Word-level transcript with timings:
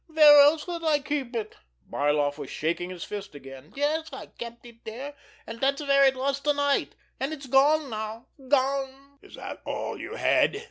"Where 0.07 0.41
else 0.41 0.65
would 0.65 0.83
I 0.83 0.97
keep 0.97 1.35
it?" 1.35 1.57
Barloff 1.87 2.39
was 2.39 2.49
shaking 2.49 2.89
his 2.89 3.03
fist 3.03 3.35
again. 3.35 3.71
"Yes, 3.75 4.09
I 4.11 4.25
kept 4.25 4.65
it 4.65 4.83
there! 4.83 5.13
And 5.45 5.61
that's 5.61 5.79
where 5.79 6.03
it 6.05 6.15
was 6.17 6.39
to 6.39 6.53
night—and 6.53 7.31
it's 7.31 7.45
gone 7.45 7.91
now—gone!" 7.91 9.19
"Is 9.21 9.35
that 9.35 9.61
all 9.63 9.99
you 9.99 10.15
had?" 10.15 10.57